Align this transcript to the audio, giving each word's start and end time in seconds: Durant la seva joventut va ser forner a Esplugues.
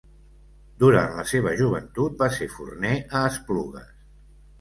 Durant 0.83 1.11
la 1.17 1.25
seva 1.31 1.51
joventut 1.59 2.15
va 2.21 2.29
ser 2.37 2.47
forner 2.55 2.95
a 3.21 3.21
Esplugues. 3.33 3.93